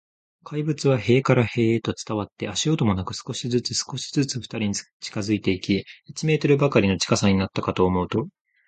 [0.45, 8.27] 怪物は塀から塀へと伝わって、足音もなく、少しずつ、少しずつ、ふたりに近づいていき、一メートルばかりの近さになったかと思うと、